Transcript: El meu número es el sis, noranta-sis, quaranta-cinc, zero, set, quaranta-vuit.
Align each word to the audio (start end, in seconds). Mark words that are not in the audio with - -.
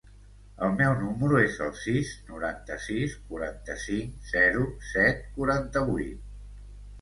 El 0.67 0.71
meu 0.77 0.93
número 1.01 1.41
es 1.41 1.59
el 1.65 1.69
sis, 1.81 2.13
noranta-sis, 2.29 3.13
quaranta-cinc, 3.27 4.17
zero, 4.33 4.65
set, 4.95 5.23
quaranta-vuit. 5.37 6.27